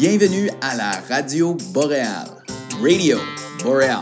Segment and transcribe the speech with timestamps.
[0.00, 2.30] Bienvenue à la Radio Boréale.
[2.82, 3.18] Radio
[3.62, 4.00] Boréal.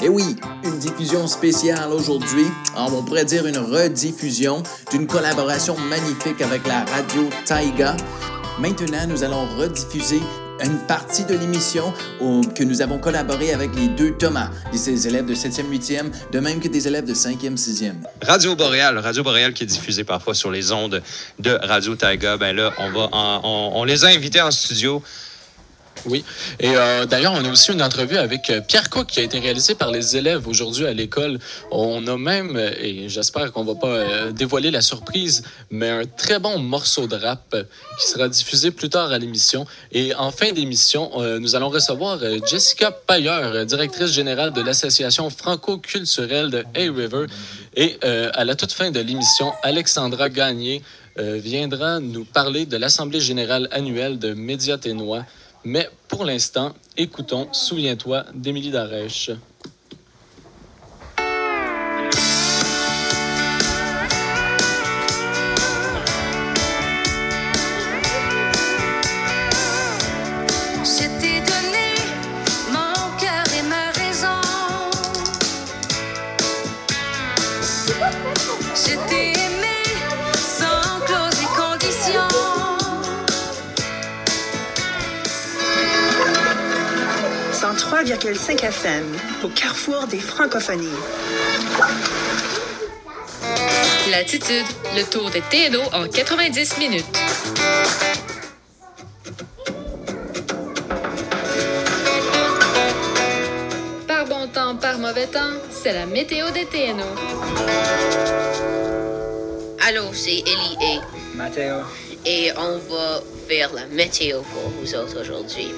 [0.00, 2.46] Et oui, une diffusion spéciale aujourd'hui.
[2.76, 7.96] On pourrait dire une rediffusion d'une collaboration magnifique avec la radio Taiga.
[8.60, 10.20] Maintenant, nous allons rediffuser
[10.64, 11.92] une partie de l'émission
[12.54, 16.60] que nous avons collaboré avec les deux Thomas, des élèves de 7e, 8e, de même
[16.60, 17.94] que des élèves de 5e, 6e.
[18.22, 21.02] Radio Boréal, Radio Boréal qui est diffusée parfois sur les ondes
[21.40, 22.36] de Radio Taiga.
[22.36, 25.02] Ben là, on, va on les a invités en studio
[26.06, 26.24] oui.
[26.58, 29.38] Et euh, d'ailleurs, on a aussi une entrevue avec euh, Pierre Cook qui a été
[29.38, 31.38] réalisée par les élèves aujourd'hui à l'école.
[31.70, 36.38] On a même, euh, et j'espère qu'on va pas dévoiler la surprise, mais un très
[36.38, 37.56] bon morceau de rap
[38.00, 39.66] qui sera diffusé plus tard à l'émission.
[39.92, 46.64] Et en fin d'émission, nous allons recevoir Jessica Payer, directrice générale de l'association franco-culturelle de
[46.74, 47.26] A-River.
[47.76, 50.82] Et à la toute fin de l'émission, Alexandra Gagné
[51.16, 55.24] viendra nous parler de l'Assemblée générale annuelle de Média Ténois.
[55.64, 59.30] Mais pour l'instant, écoutons Souviens-toi d'Émilie Darèche.
[88.82, 89.04] FM,
[89.44, 90.88] au carrefour des francophonies.
[94.10, 94.64] L'attitude,
[94.96, 97.04] le tour des TNO en 90 minutes.
[104.08, 107.04] Par bon temps, par mauvais temps, c'est la météo des TNO.
[109.86, 111.80] Allô, c'est Ellie et Matteo.
[112.24, 113.20] Et on va
[113.58, 115.68] la météo pour vous autres aujourd'hui.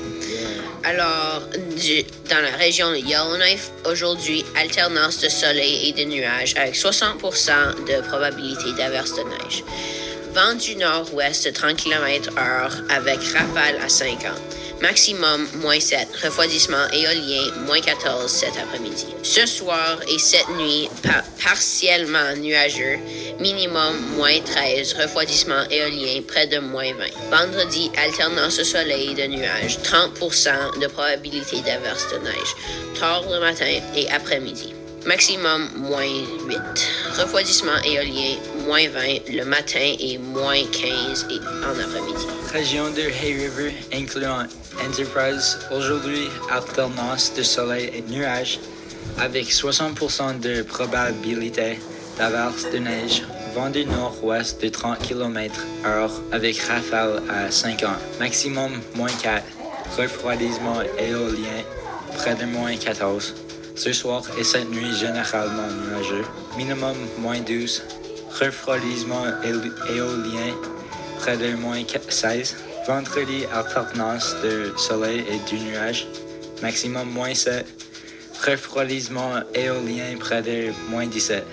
[0.85, 1.43] Alors,
[2.29, 8.07] dans la région de Yellowknife, aujourd'hui, alternance de soleil et de nuages avec 60% de
[8.09, 9.65] probabilité d'averse de neige.
[10.35, 14.33] Vent du nord-ouest de 30 km/h avec rafale à 50.
[14.81, 16.09] Maximum moins 7.
[16.25, 19.07] Refroidissement éolien moins 14 cet après-midi.
[19.23, 20.89] Ce soir et cette nuit,
[21.45, 22.99] partiellement nuageux.
[23.41, 24.95] Minimum moins 13.
[24.95, 27.07] Refroidissement éolien près de moins 20.
[27.31, 29.79] Vendredi, alternance de soleil de nuages.
[29.85, 32.57] 30% de probabilité d'averse de neige.
[32.99, 34.73] Tard le matin et après-midi.
[35.05, 36.07] Maximum moins
[36.47, 36.59] 8.
[37.19, 41.27] Refroidissement éolien moins 20 le matin et moins 15
[41.65, 42.27] en après-midi.
[42.53, 44.45] Région de Hay River incluant
[44.87, 48.59] Enterprise, aujourd'hui alternance de soleil et nuages
[49.19, 51.79] avec 60% de probabilité
[52.19, 53.23] d'averse de neige,
[53.55, 59.43] vent du nord-ouest de 30 km/h avec rafale à 5 ans, maximum moins 4,
[59.99, 61.63] refroidissement éolien
[62.17, 63.35] près de moins 14.
[63.75, 66.25] Ce soir et cette nuit généralement nuageux,
[66.57, 67.83] minimum moins 12,
[68.41, 69.25] refroidissement
[69.89, 70.55] éolien
[71.19, 72.57] près de moins 16.
[72.87, 76.07] Vendredi, alternance de soleil et du nuage.
[76.63, 77.65] Maximum moins 7.
[78.45, 81.45] Refroidissement éolien près de moins 17.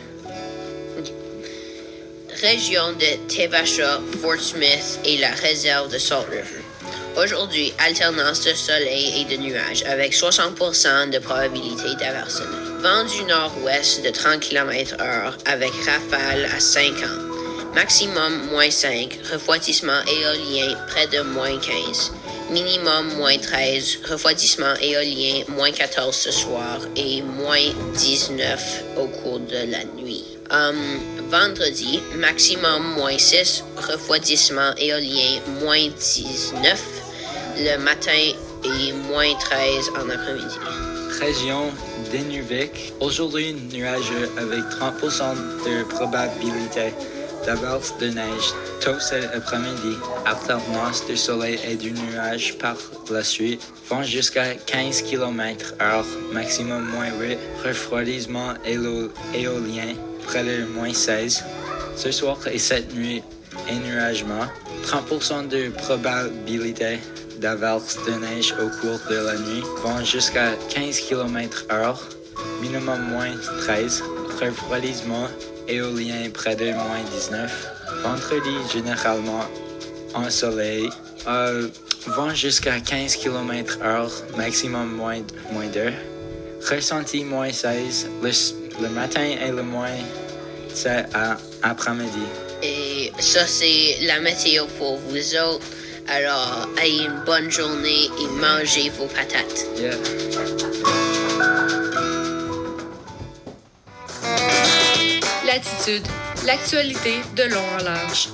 [2.41, 6.63] Région de Tevacha, Fort Smith et la réserve de Salt River.
[7.17, 12.41] Aujourd'hui, alternance de soleil et de nuages avec 60% de probabilité d'averse.
[12.81, 16.95] Vent du nord-ouest de 30 km/h avec rafale à 50
[17.75, 22.13] Maximum moins 5, refroidissement éolien près de moins 15.
[22.51, 29.69] Minimum moins 13, refroidissement éolien moins 14 ce soir et moins 19 au cours de
[29.69, 30.23] la nuit.
[30.49, 30.77] Um,
[31.29, 36.81] vendredi, maximum moins 6, refroidissement éolien moins 19
[37.57, 38.31] le matin
[38.63, 40.88] et moins 13 en après-midi.
[41.19, 41.71] Région
[42.11, 45.35] d'Inuvik, aujourd'hui nuageux avec 30%
[45.65, 46.93] de probabilité
[47.45, 52.77] d'averse de neige tôt cet après-midi, alternance de soleil et du nuage par
[53.11, 59.93] la suite, vent jusqu'à 15 km h maximum moins 8, refroidissement éolien
[60.25, 61.43] près de moins 16.
[61.97, 63.21] Ce soir et cette nuit,
[63.85, 64.45] nuagement,
[64.85, 66.99] 30% de probabilité
[67.39, 71.95] d'averse de neige au cours de la nuit, vent jusqu'à 15 km h
[72.61, 74.03] minimum moins 13,
[74.41, 75.27] refroidissement
[75.67, 77.67] éolien près de moins 19.
[78.03, 79.45] Vendredi, généralement
[80.13, 80.89] ensoleillé.
[81.27, 81.67] Euh,
[82.07, 85.21] vent jusqu'à 15 km h maximum moins,
[85.51, 85.91] moins 2.
[86.69, 88.09] Ressenti moins 16,
[88.81, 89.95] le, matin et le moins
[90.73, 91.05] 7
[91.61, 92.25] après-midi.
[92.61, 95.65] Et ça, c'est la météo pour vous autres.
[96.11, 99.67] Alors, ayez une bonne journée et mangez vos patates.
[99.77, 99.95] Yeah.
[105.45, 106.07] Latitude,
[106.47, 108.29] l'actualité de long en large.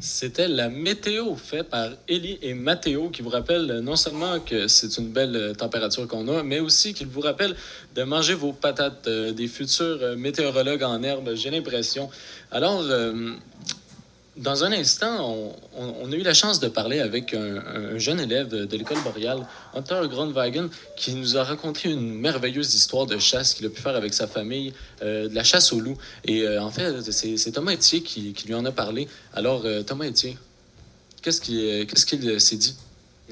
[0.00, 4.98] C'était la météo faite par Élie et Mathéo qui vous rappelle non seulement que c'est
[4.98, 7.54] une belle euh, température qu'on a, mais aussi qu'il vous rappelle
[7.94, 12.10] de manger vos patates euh, des futurs euh, météorologues en herbe, j'ai l'impression.
[12.50, 13.34] Alors, euh,
[14.40, 18.48] dans un instant, on, a eu la chance de parler avec un, un jeune élève
[18.48, 23.66] de, l'école boréale, Hunter Grundwagen, qui nous a raconté une merveilleuse histoire de chasse qu'il
[23.66, 24.72] a pu faire avec sa famille,
[25.02, 25.96] euh, de la chasse au loup.
[26.24, 29.08] Et euh, en fait, c'est Thomas Etier qui, lui en a parlé.
[29.34, 30.38] Alors, euh, Thomas Etier,
[31.20, 32.76] qu'est-ce qu'il s'est dit?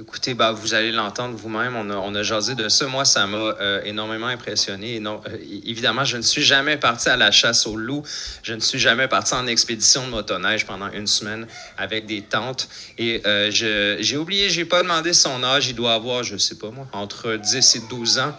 [0.01, 1.75] Écoutez, bah, vous allez l'entendre vous-même.
[1.75, 2.87] On a, on a jasé de ça.
[2.87, 5.03] Moi, ça m'a euh, énormément impressionné.
[5.05, 5.19] Euh,
[5.65, 8.05] évidemment, je ne suis jamais parti à la chasse au loup.
[8.45, 12.69] Je ne suis jamais parti en expédition de motoneige pendant une semaine avec des tentes.
[12.97, 15.67] Et euh, j'ai oublié, j'ai pas demandé son âge.
[15.69, 18.39] Il doit avoir, je sais pas moi, entre 10 et 12 ans.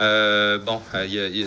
[0.00, 0.82] Bon,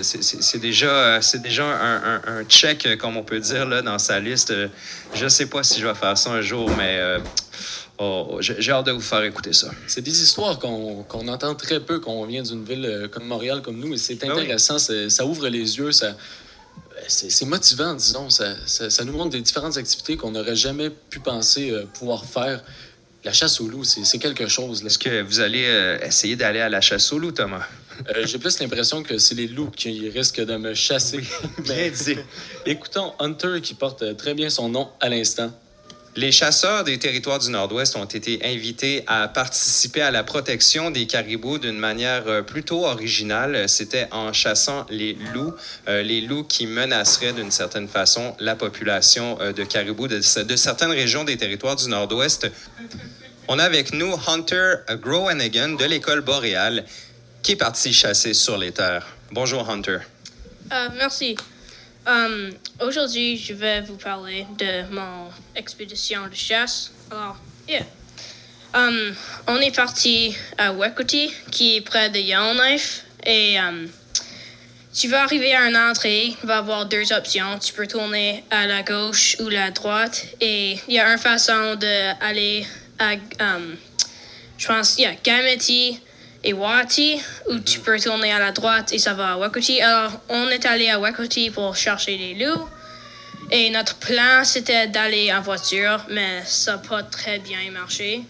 [0.04, 4.54] c'est- déjà, déjà un, un- check, comme on peut dire, là, dans sa liste.
[5.14, 7.20] Je sais pas si je vais faire ça un jour, mais
[8.00, 9.70] oh, j'ai j'ai hâte de vous faire écouter ça.
[9.88, 13.26] C'est des histoires qu'on qu'on entend très peu quand on vient d'une ville euh, comme
[13.26, 14.42] Montréal, comme nous, et c'est Ah oui.
[14.44, 16.16] intéressant, ça ouvre les yeux, ça,
[17.08, 21.20] c'est motivant, disons, ça, ça, ça nous montre des différentes activités qu'on n'aurait jamais pu
[21.20, 22.64] penser euh, pouvoir faire.
[23.26, 24.82] La chasse au loup, c'est quelque chose.
[24.86, 27.66] Est-ce que vous allez euh, essayer d'aller à la chasse au loup, Thomas?
[28.16, 31.20] Euh, J'ai plus l'impression que c'est les loups qui risquent de me chasser.
[31.66, 32.16] Bien dit.
[32.66, 35.52] Écoutons Hunter qui porte très bien son nom à l'instant.
[36.16, 41.06] Les chasseurs des territoires du Nord-Ouest ont été invités à participer à la protection des
[41.06, 43.70] caribous d'une manière euh, plutôt originale.
[43.70, 45.54] C'était en chassant les loups,
[45.88, 50.92] euh, les loups qui menaceraient d'une certaine façon la population euh, de caribous de, certaines
[50.92, 52.52] régions des territoires du Nord-Ouest.
[53.48, 56.86] On a avec nous Hunter Groenhagen de l'école boréale
[57.44, 59.08] qui est parti chasser sur les terres.
[59.32, 60.00] Bonjour Hunter.
[60.98, 61.36] Merci.
[62.10, 62.50] Um,
[62.82, 66.92] Aujourd'hui, je vais vous parler de mon expédition de chasse.
[67.12, 67.86] Alors, yeah.
[68.74, 69.14] Um,
[69.48, 73.04] on est parti à Wekoti, qui est près de Yellowknife.
[73.24, 73.88] Et um,
[74.92, 77.60] tu vas arriver à une entrée, il va y avoir deux options.
[77.60, 80.26] Tu peux tourner à la gauche ou la droite.
[80.42, 82.66] Et il y a une façon d'aller
[82.98, 83.18] à,
[84.58, 86.00] je pense, yeah, Gameti
[86.44, 89.82] et Wati, où tu peux tourner à la droite et ça va à Wakoti.
[89.82, 92.70] Alors, on est allé à Wakoti pour chercher les loups.
[93.52, 98.22] Et notre plan, c'était d'aller en voiture, mais ça n'a pas très bien marché.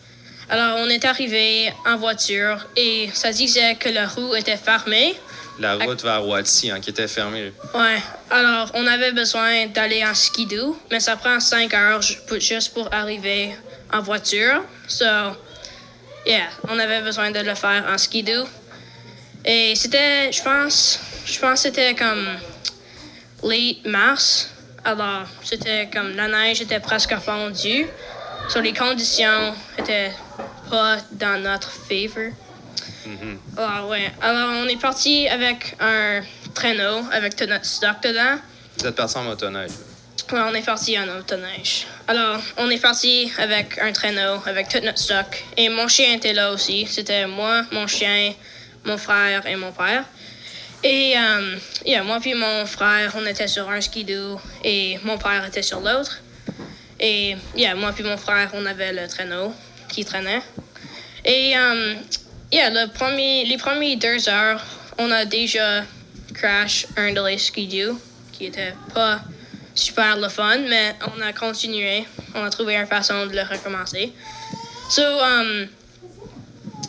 [0.49, 5.15] Alors, on est arrivé en voiture et ça disait que la roue était fermée.
[5.59, 7.51] La route vers Watsi, hein, qui était fermée.
[7.73, 8.01] Ouais,
[8.31, 13.51] alors on avait besoin d'aller en skidoo, mais ça prend 5 heures juste pour arriver
[13.91, 14.63] en voiture.
[14.87, 15.05] So,
[16.29, 18.45] yeah, on avait besoin de le faire en skidoo.
[19.43, 22.27] Et c'était, je pense, je pense que c'était comme
[23.43, 24.51] late mars.
[24.83, 27.87] Alors, c'était comme la neige était presque fondue.
[28.49, 30.11] So, les conditions étaient
[30.69, 32.31] pas dans notre favor.
[33.57, 34.11] Alors, ouais.
[34.21, 36.21] Alors, on est parti avec un
[36.53, 38.39] traîneau avec tout notre stock dedans.
[38.77, 39.71] Vous êtes parti en motoneige.
[40.31, 41.87] On est parti en motoneige.
[42.07, 45.43] Alors, on est parti avec un traîneau avec tout notre stock.
[45.57, 46.85] Et mon chien était là aussi.
[46.85, 48.33] C'était moi, mon chien,
[48.85, 50.05] mon frère et mon père.
[50.83, 55.45] Et euh, yeah, moi puis mon frère, on était sur un skidoo et mon père
[55.47, 56.21] était sur l'autre.
[56.99, 59.51] Et yeah, moi puis mon frère, on avait le traîneau
[59.87, 60.41] qui traînait.
[61.25, 61.95] Et euh,
[62.51, 64.63] yeah, les premières deux heures,
[64.99, 65.83] on a déjà
[66.35, 67.99] crash un de les skidoo
[68.31, 69.21] qui était pas
[69.79, 72.05] super le fun, mais on a continué.
[72.35, 74.13] On a trouvé une façon de le recommencer.
[74.89, 75.67] So, um,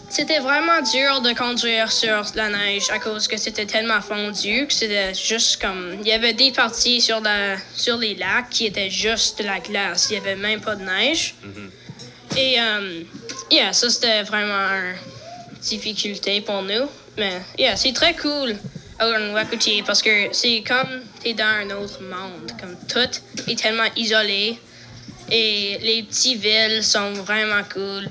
[0.09, 4.73] c'était vraiment dur de conduire sur la neige à cause que c'était tellement fondu que
[4.73, 5.97] c'était juste comme.
[6.00, 9.61] Il y avait des parties sur, la, sur les lacs qui étaient juste de la
[9.61, 10.09] glace.
[10.11, 11.35] Il n'y avait même pas de neige.
[12.37, 13.04] Et, um,
[13.50, 16.88] yeah, ça c'était vraiment une difficulté pour nous.
[17.16, 18.56] Mais, yeah, c'est très cool
[19.00, 22.52] en Wakuti parce que c'est comme t'es dans un autre monde.
[22.61, 24.59] Comme tout est tellement isolé.
[25.30, 28.09] Et les petites villes sont vraiment cool.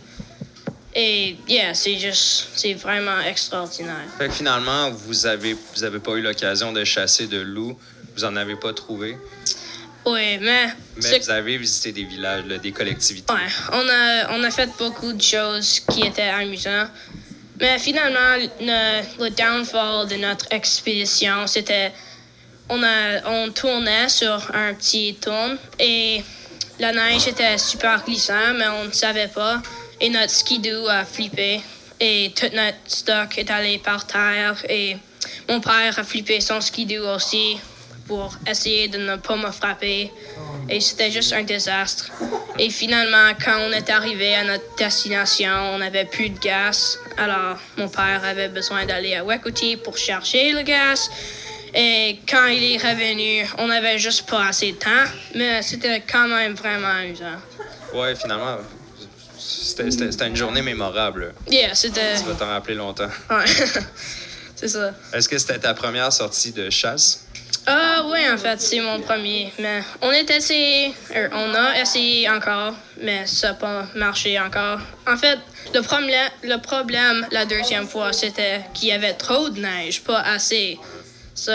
[0.95, 4.07] Et, yeah, c'est juste, c'est vraiment extraordinaire.
[4.17, 7.77] Fait que finalement, vous avez, vous avez pas eu l'occasion de chasser de loups.
[8.15, 9.17] Vous en avez pas trouvé?
[10.05, 10.69] Oui, mais.
[10.97, 13.31] Mais vous avez visité des villages, là, des collectivités.
[13.31, 13.39] Ouais,
[13.71, 16.89] on a, on a fait beaucoup de choses qui étaient amusantes.
[17.59, 21.91] Mais finalement, le, le downfall de notre expédition, c'était.
[22.71, 26.23] On, a, on tournait sur un petit tourne et
[26.77, 29.59] la neige était super glissante, mais on ne savait pas.
[29.99, 31.61] Et notre skidoo a flippé.
[31.99, 34.63] Et tout notre stock est allé par terre.
[34.69, 34.97] Et
[35.49, 37.57] mon père a flippé son skidoo aussi
[38.07, 40.11] pour essayer de ne pas me frapper.
[40.69, 42.11] Et c'était juste un désastre.
[42.57, 46.99] Et finalement, quand on est arrivé à notre destination, on n'avait plus de gaz.
[47.19, 51.09] Alors, mon père avait besoin d'aller à Wekoti pour chercher le gaz.
[51.73, 56.27] Et quand il est revenu, on n'avait juste pas assez de temps, mais c'était quand
[56.27, 57.37] même vraiment amusant.
[57.93, 58.57] Ouais, finalement,
[59.37, 61.33] c'était une journée mémorable.
[61.49, 62.15] Yeah, c'était.
[62.17, 63.09] Tu vas t'en rappeler longtemps.
[63.29, 63.45] Ouais.
[64.55, 64.93] c'est ça.
[65.13, 67.25] Est-ce que c'était ta première sortie de chasse?
[67.67, 69.51] Ah, oui, en fait, c'est mon premier.
[69.59, 70.93] Mais on est essayé.
[71.15, 74.79] euh, on a essayé encore, mais ça n'a pas marché encore.
[75.07, 75.37] En fait,
[75.73, 80.19] le problème, le problème la deuxième fois, c'était qu'il y avait trop de neige, pas
[80.21, 80.77] assez.
[81.35, 81.51] So,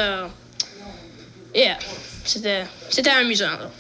[1.55, 1.79] yeah,
[2.25, 3.51] c'était c'était amusant.
[3.51, 3.71] là.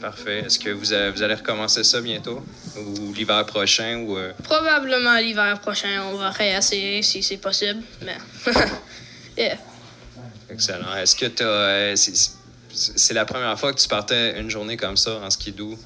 [0.00, 0.40] Parfait.
[0.46, 2.44] Est-ce que vous, avez- vous allez recommencer ça bientôt?
[2.76, 3.98] Ou l'hiver prochain?
[3.98, 7.82] Ou, euh, Probablement l'hiver prochain, on va réessayer si c'est possible.
[8.04, 8.16] Mais,
[9.38, 9.56] yeah.
[10.50, 10.96] Excellent.
[10.96, 11.96] Est-ce que tu as.
[11.96, 12.14] c'est
[12.74, 15.74] c'est la première fois que tu partais une journée comme ça en skidoo?
[15.74, 15.76] En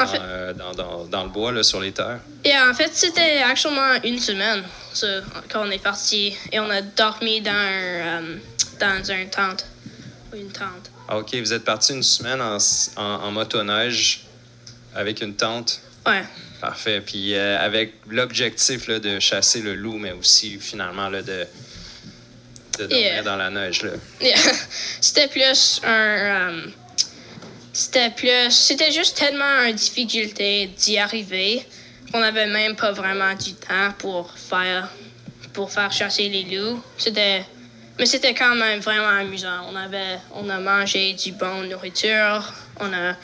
[0.00, 2.20] Dans, fait- euh, dans, dans- dans le bois, là, sur les terres?
[2.44, 5.06] Et en fait, c'était actuellement une semaine ça,
[5.48, 8.36] quand on est parti et on a dormi dans un, euh,
[8.80, 9.66] dans un tente.
[10.34, 10.90] Une tente.
[11.08, 12.56] Ah, OK, vous êtes parti une semaine en,
[12.96, 14.22] en, en motoneige
[14.94, 15.80] avec une tente?
[16.06, 16.22] Ouais.
[16.60, 17.00] Parfait.
[17.00, 21.46] Puis euh, avec l'objectif de chasser le loup, mais aussi finalement là, de,
[22.78, 23.22] de dormir Yeah.
[23.22, 23.82] dans la neige.
[23.82, 23.92] Là.
[24.20, 24.36] Yeah.
[25.00, 26.62] C'était plus un.
[27.72, 28.50] C'était plus.
[28.50, 31.64] C'était juste tellement une difficulté d'y arriver
[32.12, 34.88] qu'on n'avait même pas vraiment du temps pour faire,
[35.52, 36.82] pour faire chasser les loups.
[36.98, 37.44] C'était.
[37.98, 39.66] Mais c'était quand même vraiment amusant.
[39.70, 42.52] On, avait, on a mangé du bon nourriture.
[42.80, 43.14] On a,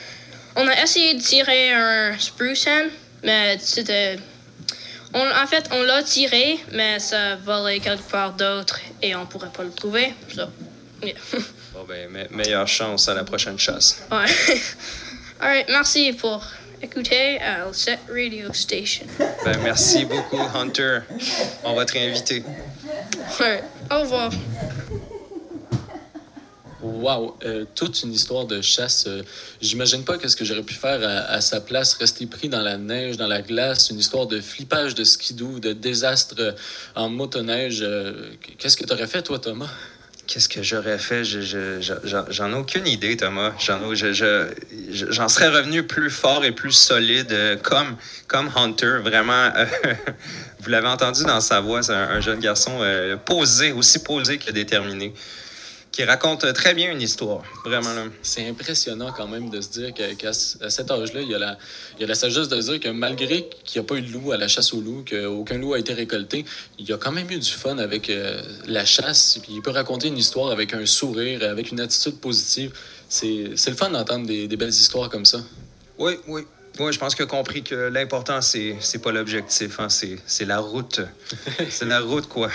[0.54, 2.90] on a essayé de tirer un spruce hen,
[3.22, 4.18] mais c'était.
[5.14, 9.52] On, en fait, on l'a tiré, mais ça volait quelque part d'autre et on pourrait
[9.52, 10.12] pas le trouver.
[11.76, 14.02] Bon, ben, me- meilleure chance à la prochaine chasse.
[14.10, 14.26] Ouais.
[15.40, 16.42] Alright, merci pour
[16.80, 19.04] écouter à cette radio station.
[19.44, 21.00] Ben, merci beaucoup, Hunter.
[21.64, 22.42] On va te réinviter.
[23.38, 24.30] Alright, au revoir.
[26.82, 29.04] Wow, euh, toute une histoire de chasse.
[29.08, 29.22] euh,
[29.60, 32.76] J'imagine pas qu'est-ce que j'aurais pu faire à, à sa place, rester pris dans la
[32.78, 36.52] neige, dans la glace, une histoire de flippage de skidoo, de désastre euh,
[36.94, 37.80] en motoneige.
[37.82, 39.68] euh, Qu'est-ce que tu aurais fait, toi, Thomas?
[40.26, 41.24] Qu'est-ce que j'aurais fait?
[41.24, 43.52] Je- je- je- j'en- J'en ai aucune idée, Thomas.
[43.64, 44.48] J'en ai- je- je-
[44.90, 48.98] je- j'en serais revenu plus fort et plus solide, euh, comme, comme Hunter.
[49.04, 49.64] Vraiment, euh,
[50.60, 54.38] vous l'avez entendu dans sa voix, c'est un, un jeune garçon euh, posé, aussi posé
[54.38, 55.14] que déterminé,
[55.96, 57.42] qui raconte très bien une histoire.
[57.64, 57.88] Vraiment.
[58.20, 61.56] C'est impressionnant quand même de se dire qu'à cet âge-là, il y, a la,
[61.96, 64.02] il y a la sagesse de se dire que malgré qu'il n'y a pas eu
[64.02, 66.44] de loup à la chasse au loup, qu'aucun loup a été récolté,
[66.78, 69.38] il y a quand même eu du fun avec euh, la chasse.
[69.42, 72.72] Puis il peut raconter une histoire avec un sourire, avec une attitude positive.
[73.08, 75.38] C'est le fun d'entendre des, des belles histoires comme ça.
[75.96, 76.42] Oui, oui.
[76.78, 81.00] Oui, je pense qu'il a compris que l'important, c'est, pas l'objectif, hein, c'est la route.
[81.70, 82.50] c'est la route, quoi.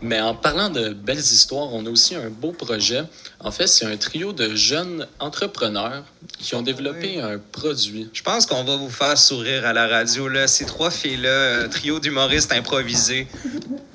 [0.00, 3.02] Mais en parlant de belles histoires, on a aussi un beau projet.
[3.40, 6.04] En fait, c'est un trio de jeunes entrepreneurs
[6.38, 8.08] qui ont développé un produit.
[8.12, 10.28] Je pense qu'on va vous faire sourire à la radio.
[10.28, 10.46] Là.
[10.46, 13.26] Ces trois filles-là, euh, trio d'humoristes improvisés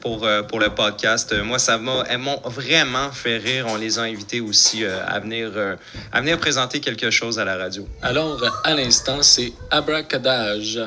[0.03, 1.31] pour, euh, pour le podcast.
[1.31, 3.65] Euh, moi, ça m'a, elles m'ont vraiment fait rire.
[3.69, 5.75] On les a invités aussi euh, à, venir, euh,
[6.11, 7.87] à venir présenter quelque chose à la radio.
[8.01, 10.79] Alors, à l'instant, c'est Abracadage.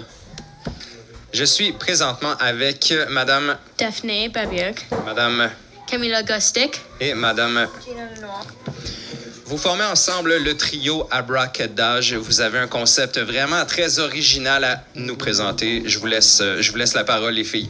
[1.37, 4.87] Je suis présentement avec euh, Madame, Daphné Babiak.
[5.05, 5.50] Madame
[5.87, 6.81] Camilla Gostic.
[6.99, 7.69] et Madame.
[9.45, 12.14] Vous formez ensemble le trio Abracadage.
[12.14, 15.83] Vous avez un concept vraiment très original à nous présenter.
[15.85, 17.69] Je vous laisse, euh, je vous laisse la parole, les filles.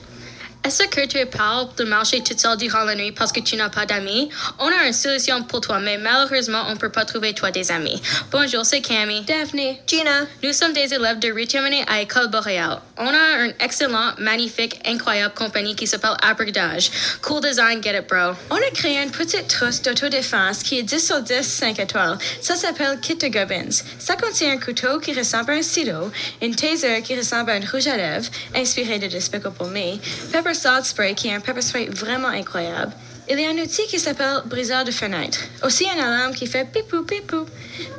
[0.65, 3.69] Est-ce que tu parles de marcher toute seule durant la nuit parce que tu n'as
[3.69, 4.31] pas d'amis?
[4.61, 7.73] On a une solution pour toi, mais malheureusement, on ne peut pas trouver toi des
[7.73, 8.01] amis.
[8.31, 9.23] Bonjour, c'est Cammy.
[9.23, 12.79] Daphne, Gina, Nous sommes des élèves de Riterminé à École Boréale.
[12.99, 16.91] On a une excellente, magnifique, incroyable compagnie qui s'appelle Abordage.
[17.21, 18.35] Cool design, get it, bro.
[18.50, 22.17] on a créé une petite trousse d'autodéfense qui est 10 sur 10, 5 étoiles.
[22.41, 23.83] Ça s'appelle Kit de Gubbins.
[23.99, 26.11] Ça contient un couteau qui ressemble à un stylo,
[26.41, 29.99] une taser qui ressemble à une rouge à lèvres, inspiré de Despicable Me,
[30.33, 32.93] pepper salt spray qui est un pepper spray vraiment incroyable.
[33.28, 35.40] Il y a un outil qui s'appelle briseur de fenêtre.
[35.64, 37.45] Aussi un alarme qui fait pipou pipou.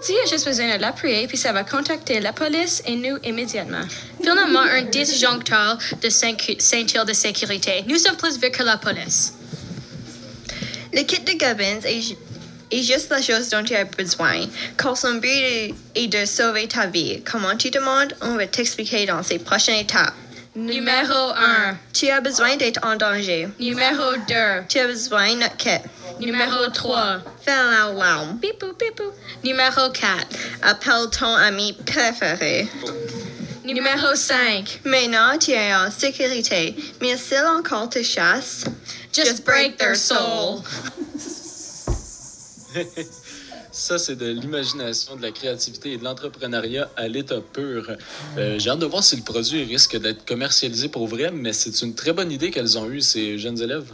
[0.06, 3.84] Tu as juste besoin de l'appuyer puis ça va contacter la police et nous immédiatement.
[4.22, 7.84] Finalement, un disjoncteur de ceinture de sécurité.
[7.88, 9.34] Nous sommes plus vite que la police.
[10.94, 12.18] Le kit de Gubbins est,
[12.72, 14.48] est juste la chose dont tu as besoin.
[14.78, 19.22] Quand son but est de sauver ta vie, comment tu demandes, on va t'expliquer dans
[19.24, 20.14] ces prochaines étapes.
[20.58, 21.78] Numéro 1.
[21.94, 23.48] Tu as besoin d'être en danger.
[23.60, 24.34] Numéro 2.
[24.68, 25.70] Tu as besoin de kit.
[26.20, 27.22] Numéro 3.
[27.46, 28.40] Fais l'alarme.
[28.42, 29.12] Bipou, bipou.
[29.44, 30.26] Numéro 4.
[30.64, 32.68] Appelle ton ami préféré.
[33.66, 34.82] Numéro 5.
[34.84, 36.76] Maintenant, tu es en sécurité.
[37.02, 38.66] Mais s'ils encore te chassent,
[39.14, 40.64] Just break their soul.
[43.72, 47.92] Ça, c'est de l'imagination, de la créativité et de l'entrepreneuriat à l'état pur.
[48.38, 51.82] Euh, J'ai hâte de voir si le produit risque d'être commercialisé pour vrai, mais c'est
[51.82, 53.92] une très bonne idée qu'elles ont eue, ces jeunes élèves.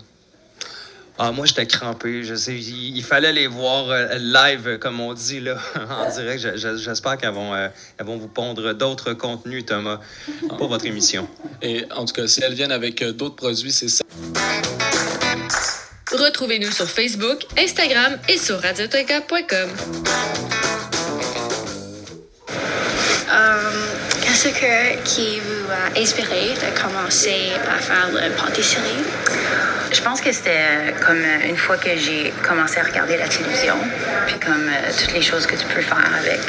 [1.19, 2.23] Ah, moi, j'étais crampé.
[2.23, 5.57] Je sais, il, il fallait les voir euh, live, comme on dit, là,
[5.89, 6.39] en direct.
[6.41, 9.99] Je- je- J'espère qu'elles vont, euh, elles vont vous pondre d'autres contenus, Thomas,
[10.57, 11.27] pour votre émission.
[11.61, 14.03] Et en tout cas, si elles viennent avec d'autres produits, c'est ça.
[16.13, 19.69] Retrouvez-nous sur Facebook, Instagram et sur radiotoga.com.
[23.31, 23.71] Euh,
[24.21, 29.03] Qu'est-ce que, qui vous a inspiré de commencer à faire la pâtisserie?
[29.91, 33.27] Je pense que c'était euh, comme euh, une fois que j'ai commencé à regarder la
[33.27, 33.75] télévision,
[34.25, 36.39] puis comme euh, toutes les choses que tu peux faire avec,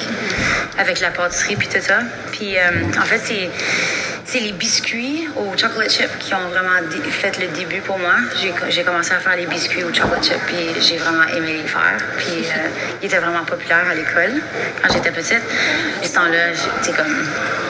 [0.78, 2.00] avec la pâtisserie, puis tout ça.
[2.32, 2.60] Puis euh,
[2.98, 3.50] en fait, c'est,
[4.26, 6.70] c'est les biscuits au chocolate chip qui ont vraiment
[7.10, 8.14] fait le début pour moi.
[8.40, 11.60] J'ai, co- j'ai commencé à faire les biscuits au chocolate chip, puis j'ai vraiment aimé
[11.62, 11.98] les faire.
[12.16, 12.68] Puis euh,
[13.02, 14.40] ils étaient vraiment populaires à l'école
[14.82, 15.42] quand j'étais petite.
[16.02, 17.26] Et ce temps-là, sais, comme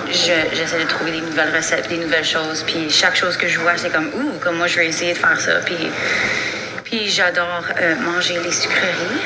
[0.09, 2.63] je- j'essaie de trouver des nouvelles recettes, des nouvelles choses.
[2.67, 5.19] Puis chaque chose que je vois, c'est comme, ouh, comme moi, je vais essayer de
[5.19, 5.57] faire ça.
[5.67, 5.77] Puis,
[6.85, 9.21] puis j'adore euh, manger les sucreries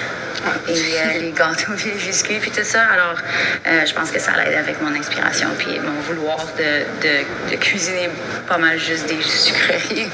[0.69, 2.83] et euh, les gâteaux, puis les biscuits, puis tout ça.
[2.93, 3.19] Alors,
[3.67, 7.57] euh, je pense que ça l'aide avec mon inspiration, puis mon vouloir de, de, de
[7.57, 8.11] cuisiner
[8.47, 10.09] pas mal juste des sucreries.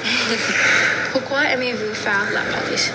[1.12, 2.94] Pourquoi aimez-vous faire la pâtisserie?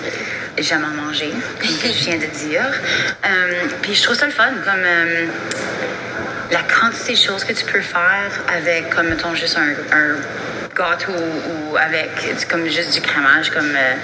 [0.58, 2.70] J'aime en manger, comme je viens de dire.
[3.24, 4.84] Euh, puis je trouve ça le fun, comme
[6.50, 10.16] la quantité de choses que tu peux faire avec, comme mettons, juste un, un
[10.74, 12.10] gâteau ou avec
[12.48, 13.94] comme juste du crémage, comme euh,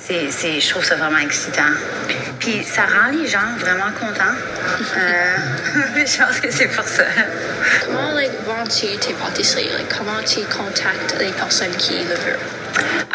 [0.00, 1.72] c'est, c'est, je trouve ça vraiment excitant.
[2.08, 2.16] Puis,
[2.46, 4.36] puis ça rend les gens vraiment contents.
[4.96, 5.36] Euh,
[6.06, 7.02] je pense que c'est pour ça.
[7.84, 9.68] Comment like, vends-tu tes pâtisseries?
[9.76, 12.38] Like, comment tu contactes les personnes qui le veulent?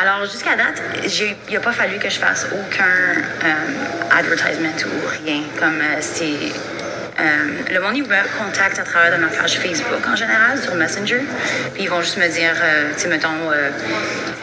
[0.02, 5.44] Alors, jusqu'à date, il n'a pas fallu que je fasse aucun euh, advertisement ou rien.
[5.58, 6.52] Comme euh, c'est.
[7.22, 7.24] euh,
[7.72, 11.22] le monde, il me contacte à travers de ma page Facebook en général, sur Messenger.
[11.74, 12.56] Puis ils vont juste me dire,
[12.98, 13.30] tu sais, mettons,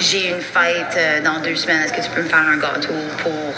[0.00, 2.94] j'ai une fête euh, dans deux semaines, est-ce que tu peux me faire un gâteau
[3.18, 3.54] pour,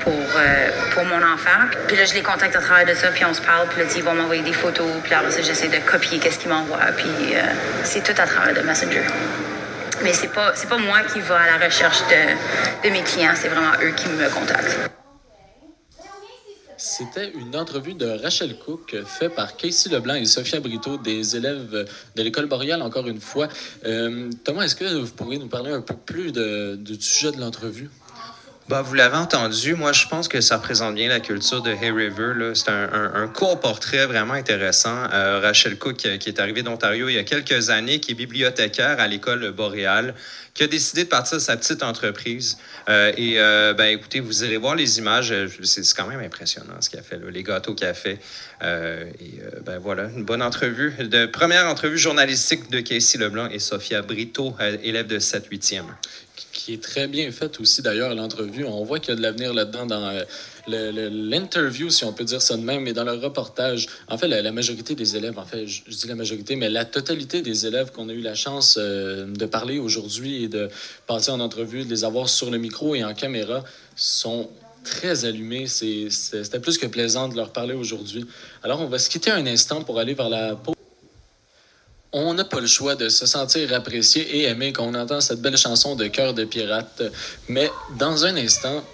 [0.00, 1.68] pour, euh, pour mon enfant?
[1.86, 3.88] Puis là, je les contacte à travers de ça, puis on se parle, puis là,
[3.94, 7.34] ils vont m'envoyer des photos, puis là, ça, j'essaie de copier qu'est-ce qu'ils m'envoient, puis
[7.34, 7.40] euh,
[7.84, 9.04] c'est tout à travers de Messenger.
[10.02, 13.34] Mais c'est pas c'est pas moi qui va à la recherche de, de mes clients,
[13.34, 14.76] c'est vraiment eux qui me contactent.
[16.86, 21.88] C'était une entrevue de Rachel Cook faite par Casey Leblanc et Sophia Brito, des élèves
[22.14, 23.48] de l'École boréale, encore une fois.
[23.86, 27.88] Euh, Thomas, est-ce que vous pourriez nous parler un peu plus du sujet de l'entrevue?
[28.66, 31.90] Bah, vous l'avez entendu, moi je pense que ça représente bien la culture de Hay
[31.90, 32.52] River.
[32.54, 35.04] C'est un, un- court portrait vraiment intéressant.
[35.12, 38.14] Euh, Rachel Cook, qui qui est arrivée d'Ontario il y a quelques années, qui est
[38.14, 40.14] bibliothécaire à l'école boréale,
[40.54, 42.56] qui a décidé de partir de sa petite entreprise.
[42.88, 45.30] Euh, et euh, ben, écoutez, vous irez voir les images.
[45.30, 48.18] euh, C'est quand même impressionnant ce qu'elle a fait, les gâteaux qu'elle a fait.
[48.62, 50.94] Euh, et euh, ben voilà, une bonne entrevue.
[51.00, 55.82] De première entrevue journalistique de Casey Leblanc et Sophia Brito, euh, élève de 7-8e.
[56.52, 58.64] Qui est très bien faite aussi d'ailleurs, l'entrevue.
[58.64, 60.22] On voit qu'il y a de l'avenir là-dedans dans euh,
[60.66, 63.86] l'interview, si on peut dire ça de même, mais dans le reportage.
[64.08, 67.42] En fait, la, majorité des élèves, en fait, je, dis la majorité, mais la totalité
[67.42, 70.68] des élèves qu'on a eu la chance euh, de parler aujourd'hui et de
[71.06, 73.62] passer en entrevue, de les avoir sur le micro et en caméra,
[73.94, 74.48] sont
[74.84, 75.66] très allumés.
[75.66, 78.26] C'était plus que plaisant de leur parler aujourd'hui.
[78.62, 80.56] Alors, on va se quitter un instant pour aller vers la.
[82.16, 85.40] On n'a pas le choix de se sentir apprécié et aimé quand on entend cette
[85.40, 87.02] belle chanson de Cœur de pirate.
[87.48, 88.84] Mais dans un instant,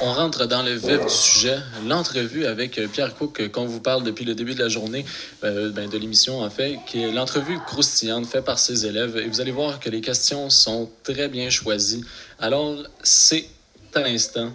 [0.00, 4.24] on rentre dans le vif du sujet, l'entrevue avec Pierre Cook qu'on vous parle depuis
[4.24, 5.04] le début de la journée,
[5.44, 9.16] euh, ben, de l'émission en fait, qui est l'entrevue croustillante faite par ses élèves.
[9.16, 12.04] Et vous allez voir que les questions sont très bien choisies.
[12.40, 13.46] Alors, c'est
[13.94, 14.50] à l'instant.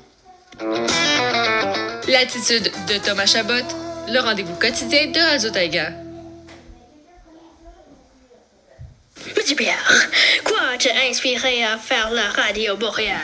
[2.10, 3.66] L'attitude de Thomas Chabot,
[4.10, 6.05] le rendez-vous quotidien de Radio.
[9.36, 10.10] Petit Pierre,
[10.44, 13.20] quoi t'a inspiré à faire la radio boréale?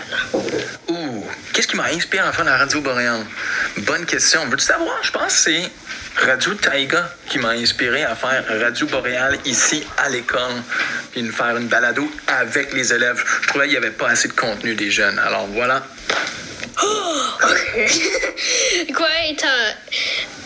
[0.89, 3.26] Ouh, qu'est-ce qui m'a inspiré à faire la radio boréale?
[3.78, 4.45] Bonne question.
[4.47, 4.97] Veux-tu savoir?
[5.04, 5.71] Je pense que c'est
[6.17, 10.62] Radio Taiga qui m'a inspiré à faire Radio boréale ici à l'école,
[11.12, 13.24] puis de faire une balado avec les élèves.
[13.41, 15.17] Je trouvais qu'il n'y avait pas assez de contenu des jeunes.
[15.19, 15.84] Alors voilà.
[16.81, 17.21] Oh,
[18.95, 19.47] Quoi est ton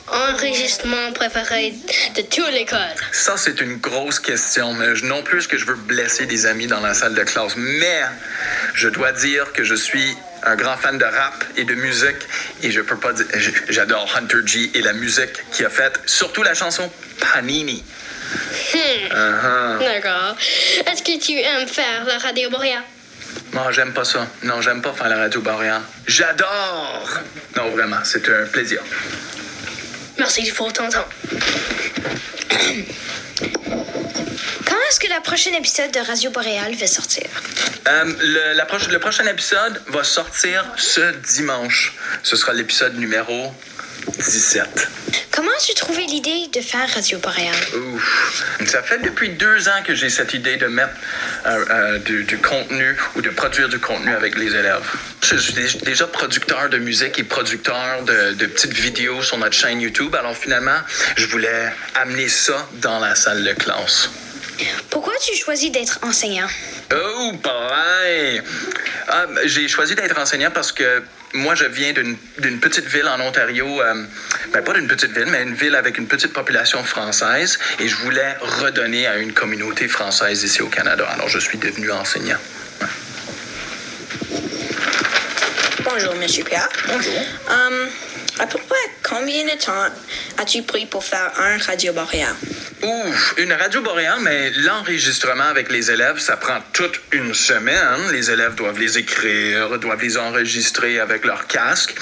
[0.07, 1.73] enregistrement préféré
[2.15, 2.79] de toute l'école?
[3.11, 4.73] Ça, c'est une grosse question.
[4.73, 7.53] Mais je- non plus que je veux blesser des amis dans la salle de classe.
[7.57, 8.01] Mais
[8.75, 12.17] je dois dire que je suis un grand fan de rap et de musique.
[12.61, 13.25] Et je peux pas dire.
[13.69, 15.99] J'adore Hunter G et la musique qu'il a faite.
[16.05, 17.83] Surtout la chanson Panini.
[18.73, 18.77] Hmm.
[18.77, 19.79] Uh-huh.
[19.79, 20.35] D'accord.
[20.88, 22.83] Est-ce que tu aimes faire la radio boréale?
[23.55, 24.27] Non, j'aime pas ça.
[24.43, 25.81] Non, j'aime pas faire la radio boréale.
[26.07, 27.19] J'adore!
[27.55, 28.81] Non, vraiment, c'est un plaisir.
[30.17, 31.05] Merci pour ton temps.
[34.65, 37.27] Quand est-ce que la prochaine épisode de Radio Boréal va sortir?
[37.87, 41.93] Euh, le, la proche- le prochain épisode va sortir ce dimanche.
[42.23, 43.53] Ce sera l'épisode numéro
[44.17, 44.87] 17.
[45.31, 47.55] Comment as-tu trouvé l'idée de faire Radio Boréal?
[47.93, 48.43] Ouf.
[48.65, 50.93] Ça fait depuis deux ans que j'ai cette idée de mettre
[51.45, 54.83] euh, euh, du, du contenu ou de produire du contenu avec les élèves.
[55.23, 59.55] Je suis dé- déjà producteur de musique et producteur de, de petites vidéos sur notre
[59.55, 60.15] chaîne YouTube.
[60.15, 60.79] Alors finalement,
[61.17, 64.09] je voulais amener ça dans la salle de classe.
[64.89, 66.47] Pourquoi as-tu choisi d'être enseignant?
[66.93, 68.41] Oh, pareil!
[69.09, 71.03] Ah, j'ai choisi d'être enseignant parce que
[71.35, 74.05] moi, je viens d'une petite ville en Ontario, euh,
[74.51, 77.95] ben, pas d'une petite ville, mais une ville avec une petite population française, et je
[77.97, 81.05] voulais redonner à une communauté française ici au Canada.
[81.13, 82.37] Alors, je suis devenu enseignant.
[85.83, 86.69] Bonjour, Monsieur Pierre.
[86.87, 87.19] Bonjour.
[87.49, 87.89] Hum,
[88.39, 89.87] à peu près combien de temps
[90.37, 92.33] as-tu pris pour faire un radio boréal?
[92.83, 98.11] Ouf, une radio boréale, mais l'enregistrement avec les élèves, ça prend toute une semaine.
[98.11, 101.95] Les élèves doivent les écrire, doivent les enregistrer avec leur casque,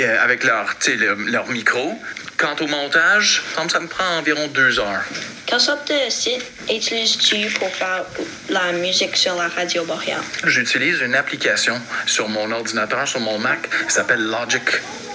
[0.00, 1.98] euh, avec leur, tu sais, le- leur micro.
[2.36, 5.02] Quant au montage, ça me- ça me prend environ deux heures.
[5.46, 8.04] Quelle sorte de site utilises-tu pour faire
[8.48, 10.20] la musique sur la radio boréale?
[10.44, 14.62] J'utilise une application sur mon ordinateur, sur mon Mac, qui s'appelle Logic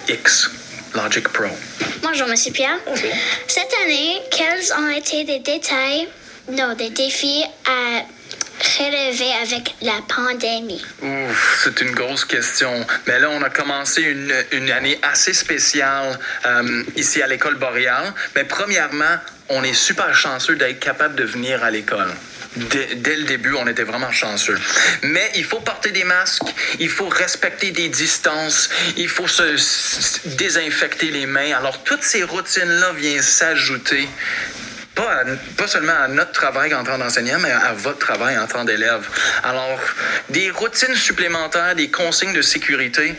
[0.07, 0.49] X,
[0.95, 1.45] Logic Pro.
[2.01, 2.77] Bonjour, Monsieur Pierre.
[3.47, 6.07] Cette année, quels ont été des détails,
[6.51, 8.03] non, des défis à
[8.79, 10.83] relever avec la pandémie?
[11.01, 12.85] Ouf, c'est une grosse question.
[13.07, 18.13] Mais là, on a commencé une, une année assez spéciale euh, ici à l'école boréale.
[18.35, 19.17] Mais premièrement,
[19.49, 22.11] on est super chanceux d'être capable de venir à l'école.
[22.55, 24.59] Dès, le début, on était vraiment chanceux.
[25.03, 26.43] Mais il faut porter des masques,
[26.79, 29.55] il faut respecter des distances, il faut se,
[30.37, 31.55] désinfecter les mains.
[31.57, 34.07] Alors, toutes ces routines-là viennent s'ajouter
[34.95, 35.23] pas,
[35.57, 39.07] pas seulement à notre travail en tant d'enseignant, mais à votre travail en tant d'élève.
[39.43, 39.79] Alors,
[40.29, 43.15] des routines supplémentaires, des consignes de sécurité,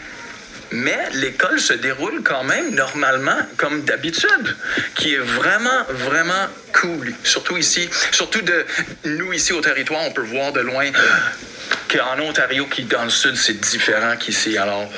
[0.70, 4.56] mais l'école se déroule quand même normalement comme d'habitude,
[4.94, 7.12] qui est vraiment, vraiment cool.
[7.22, 8.64] Surtout ici, surtout de
[9.04, 10.90] nous ici au territoire, on peut voir de loin
[11.88, 14.58] qu'en Ontario, qui dans le sud, c'est différent qu'ici.
[14.58, 14.90] Alors,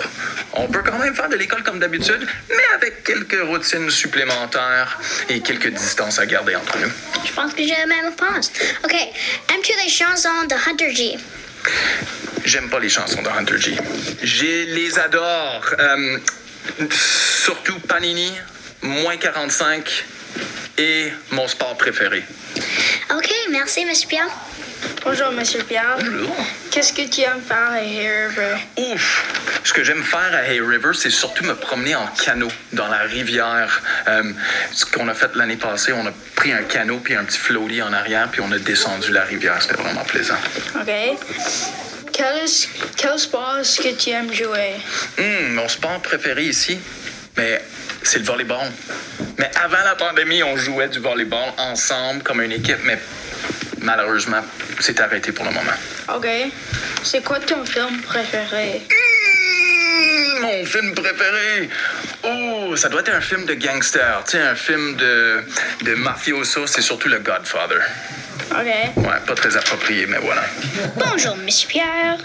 [0.54, 4.98] on peut quand même faire de l'école comme d'habitude, mais avec quelques routines supplémentaires
[5.28, 6.90] et quelques distances à garder entre nous.
[7.24, 8.50] Je pense que j'ai la même réponse.
[8.84, 8.94] OK.
[8.94, 11.18] Aimes-tu les chansons de Hunter G?
[12.56, 13.76] J'aime pas les chansons de Hunter G.
[14.22, 15.62] Je les adore.
[15.78, 16.16] Euh,
[16.90, 18.32] surtout Panini,
[18.80, 20.06] moins 45
[20.78, 22.24] et mon sport préféré.
[23.14, 24.30] OK, merci, Monsieur Pierre.
[25.04, 25.98] Bonjour, Monsieur Pierre.
[26.00, 26.34] Bonjour.
[26.70, 28.56] Qu'est-ce que tu aimes faire à Hay River?
[28.78, 29.60] Ouf!
[29.62, 33.00] Ce que j'aime faire à Hay River, c'est surtout me promener en canot dans la
[33.00, 33.82] rivière.
[34.08, 34.32] Euh,
[34.72, 37.82] ce qu'on a fait l'année passée, on a pris un canot puis un petit floaty
[37.82, 39.60] en arrière, puis on a descendu la rivière.
[39.60, 40.38] C'était vraiment plaisant.
[40.74, 41.95] OK.
[42.16, 42.46] Quel,
[42.96, 44.76] quel sport est-ce que tu aimes jouer?
[45.18, 46.78] Hum, mon sport préféré ici,
[47.36, 47.60] mais
[48.02, 48.70] c'est le volleyball.
[49.36, 52.98] Mais avant la pandémie, on jouait du volleyball ensemble comme une équipe, mais
[53.82, 54.40] malheureusement,
[54.80, 55.76] c'est arrêté pour le moment.
[56.14, 56.26] OK.
[57.02, 58.80] C'est quoi ton film préféré?
[58.90, 61.68] Hum, mon film préféré!
[62.24, 64.22] Oh, ça doit être un film de gangster.
[64.24, 65.44] Tu sais, un film de,
[65.82, 67.82] de mafioso, c'est surtout le Godfather.
[68.50, 68.96] OK.
[68.96, 70.42] Ouais, pas très approprié, mais voilà.
[70.96, 72.18] Bonjour, Monsieur Pierre.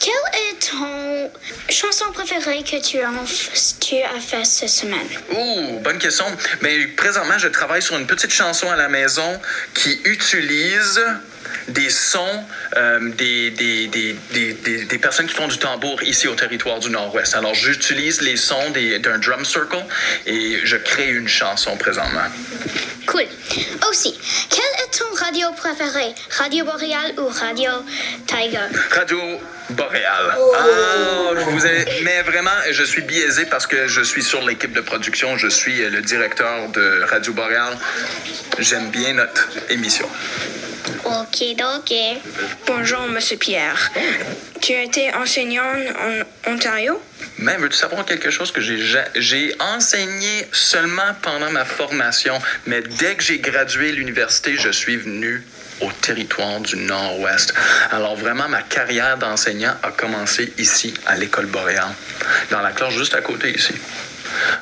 [0.00, 1.30] Quelle est ton
[1.68, 3.10] chanson préférée que tu as,
[3.80, 5.06] tu as fait cette semaine?
[5.34, 6.24] Oh, bonne question.
[6.62, 9.40] Mais présentement, je travaille sur une petite chanson à la maison
[9.74, 11.00] qui utilise
[11.68, 12.44] des sons
[12.76, 14.14] euh, des, des, des,
[14.84, 17.34] des, personnes qui font du tambour ici au territoire du Nord-Ouest.
[17.34, 18.70] Alors, j'utilise les sons
[19.02, 19.84] d'un drum circle
[20.26, 22.28] et je crée une chanson présentement.
[23.06, 23.24] Cool.
[23.88, 24.18] Aussi,
[24.50, 26.14] quel est ton radio préféré?
[26.38, 27.70] Radio Boréal ou Radio
[28.26, 28.68] Tiger?
[28.90, 29.18] Radio
[29.70, 30.36] Boréal.
[30.56, 32.02] Ah, je vous ai...
[32.02, 35.36] Mais vraiment, je suis biaisé parce que je suis sur l'équipe de production.
[35.36, 37.76] Je suis le directeur de Radio Boréal.
[38.58, 40.08] J'aime bien notre émission.
[41.04, 41.42] Ok,
[41.78, 41.94] ok.
[42.66, 43.90] Bonjour, Monsieur Pierre.
[44.60, 47.00] Tu as été enseignant en Ontario?
[47.38, 52.82] Mais veux-tu savoir quelque chose que j'ai ja- j'ai enseigné seulement pendant ma formation, mais
[52.82, 55.42] dès que j'ai gradué l'université, je suis venu
[55.80, 57.54] au territoire du Nord-Ouest.
[57.90, 61.94] Alors vraiment, ma carrière d'enseignant a commencé ici, à l'école boréale,
[62.50, 63.72] dans la classe juste à côté ici.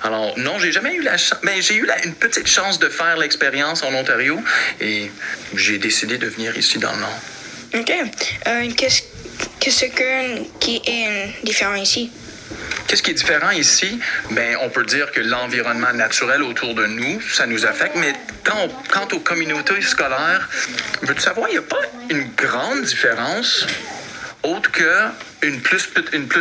[0.05, 1.39] Alors, non, j'ai jamais eu la chance.
[1.43, 4.41] Mais j'ai eu la- une petite chance de faire l'expérience en Ontario
[4.81, 5.11] et
[5.55, 7.19] j'ai décidé de venir ici dans le Nord.
[7.75, 7.93] OK.
[8.47, 9.03] Euh, Qu'est-ce
[9.61, 12.11] qu'est-ce que qui est différent ici?
[12.87, 13.98] Qu'est-ce qui est différent ici?
[14.31, 18.14] Ben, on peut dire que l'environnement naturel autour de nous, ça nous affecte, mais
[18.55, 20.48] on- quant aux communautés scolaires,
[21.03, 23.66] veux-tu savoir, il n'y a pas une grande différence?
[24.42, 25.09] Autre que
[25.42, 25.87] une plus,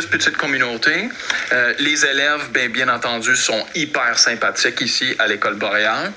[0.06, 1.08] petite communauté.
[1.52, 6.12] Euh, les élèves, ben, bien entendu, sont hyper sympathiques ici à l'école boréale,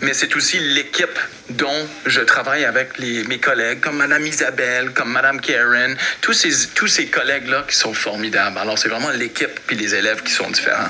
[0.00, 1.18] mais c'est aussi l'équipe
[1.50, 6.88] dont je travaille avec mes collègues, comme Madame Isabelle, comme Madame Karen, tous ces, tous
[6.88, 8.56] ces collègues-là qui sont formidables.
[8.58, 10.88] Alors, c'est vraiment l'équipe puis les élèves qui sont différents.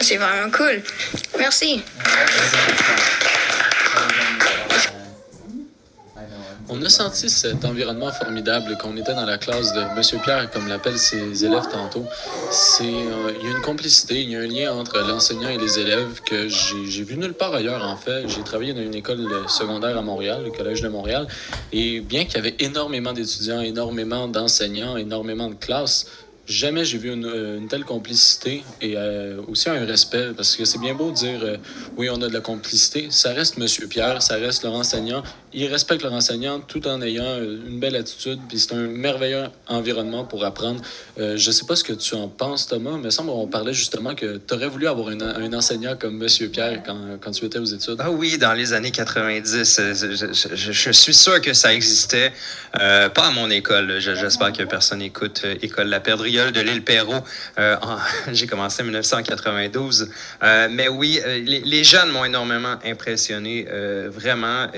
[0.00, 0.80] C'est vraiment cool.
[1.38, 1.84] Merci.
[6.80, 10.50] On a senti cet environnement formidable quand on était dans la classe de Monsieur Pierre,
[10.50, 12.06] comme l'appellent ses élèves tantôt.
[12.50, 15.58] C'est, euh, il y a une complicité, il y a un lien entre l'enseignant et
[15.58, 18.26] les élèves que j'ai, vu nulle part ailleurs en fait.
[18.28, 21.26] J'ai travaillé dans une école secondaire à Montréal, le Collège de Montréal,
[21.70, 26.06] et bien qu'il y avait énormément d'étudiants, énormément d'enseignants, énormément de classes,
[26.46, 30.80] Jamais j'ai vu une, euh, telle complicité et euh, aussi un respect, parce que c'est
[30.80, 31.58] bien beau de dire
[31.96, 33.06] oui, on a de la complicité.
[33.10, 35.22] Ça reste Monsieur Pierre, ça reste leur enseignant.
[35.52, 39.46] Il respecte leur enseignant tout en ayant euh, une belle attitude, puis c'est un merveilleux
[39.66, 40.80] environnement pour apprendre.
[41.18, 44.14] Euh, je sais pas ce que tu en penses, Thomas, mais semble qu'on parlait justement
[44.14, 47.96] que tu aurais voulu avoir un, enseignant comme Monsieur Pierre quand, tu étais aux études.
[47.98, 49.94] Ah oui, dans les années 90, euh,
[50.54, 52.32] je, suis sûr que ça existait.
[52.80, 53.98] Euh, pas à mon école.
[53.98, 57.24] Je- J'espère que personne écoute École La Perdriole de l'île Perrault.
[58.32, 60.10] J'ai commencé en 1992.
[60.42, 63.66] Euh, mais oui, les, jeunes m'ont énormément impressionné,
[64.08, 64.68] vraiment.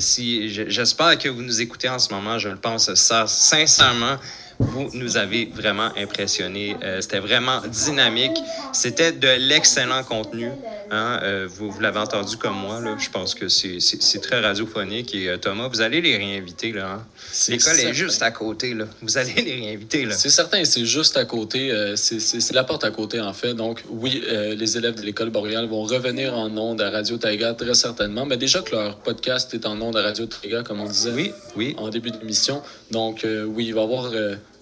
[0.00, 4.16] Si je- j'espère que vous nous écoutez en ce moment, je le pense ça sincèrement.
[4.58, 6.76] Vous nous avez vraiment impressionnés.
[6.82, 8.36] Euh, C'était vraiment dynamique.
[8.72, 10.50] C'était de l'excellent contenu.
[10.90, 11.20] hein.
[11.22, 12.80] Euh, vous vous l'avez entendu comme moi.
[12.80, 12.96] Là.
[12.98, 15.14] Je pense que c'est- c'est c'est très radiophonique.
[15.14, 16.72] Et euh, Thomas, vous allez les réinviter.
[16.72, 17.06] là, hein.
[17.48, 17.88] L'école certain.
[17.90, 18.72] est juste à côté.
[18.74, 18.86] Là.
[19.02, 20.04] Vous allez les réinviter.
[20.06, 20.14] Là.
[20.14, 21.70] C'est certain, c'est juste à côté.
[21.96, 23.52] c'est- la porte à côté, en fait.
[23.54, 24.22] Donc, oui,
[24.56, 28.24] les élèves de l'école boréale vont revenir en ondes à Radio Taïga très certainement.
[28.24, 31.32] Mais déjà que leur podcast est en ondes à Radio Taïga, comme on disait oui,
[31.56, 31.74] oui.
[31.78, 32.62] en début de l'émission.
[32.90, 34.10] Donc, oui, il va y avoir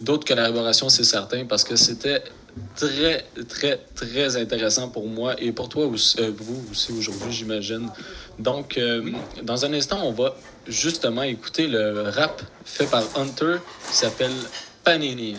[0.01, 2.23] d'autres collaborations, c'est certain, parce que c'était
[2.77, 7.89] très, très, très intéressant pour moi et pour toi aussi, euh, vous aussi aujourd'hui, j'imagine.
[8.39, 9.11] Donc, euh,
[9.43, 13.57] dans un instant, on va justement écouter le rap fait par Hunter
[13.89, 14.33] qui s'appelle
[14.83, 15.37] Panini.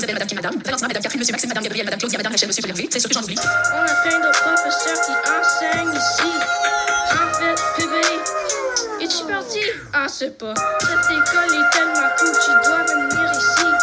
[0.00, 0.62] Madame Isabelle, Madame Madame.
[0.62, 2.88] Valentin, Madame Catherine, Monsieur Maxime, Madame Gabrielle, Madame Claudia, Madame Rachel, Monsieur.
[2.90, 3.36] C'est sûr que j'en oublie.
[3.38, 6.32] On a de professeurs qui enseignent ici.
[7.12, 8.06] En fait, bébé,
[9.00, 9.60] es-tu parti?
[9.94, 10.54] Ah, c'est pas.
[10.80, 13.75] Cette école est tellement cool, tu dois venir ici.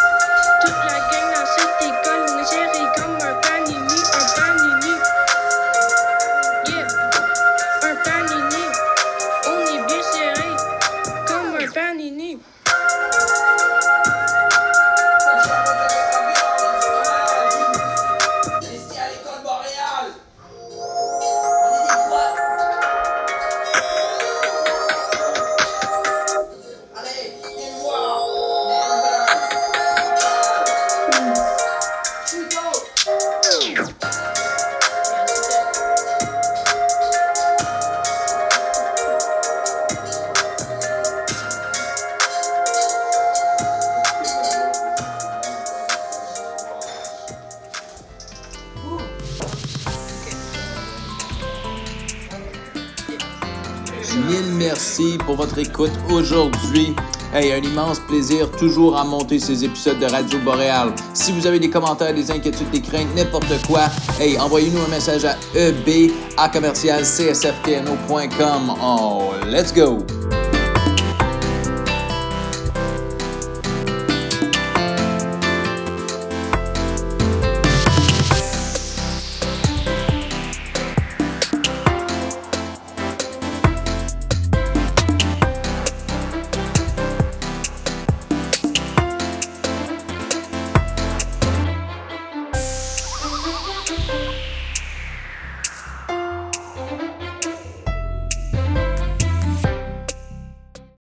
[55.26, 56.96] Pour votre écoute aujourd'hui.
[57.34, 60.94] Hey, un immense plaisir toujours à monter ces épisodes de Radio Boréal.
[61.16, 63.86] Si vous avez des commentaires, des inquiétudes, des craintes, n'importe quoi,
[64.20, 68.76] hey, envoyez-nous un message à eb à commercial csftno.com.
[68.82, 70.06] Oh, let's go!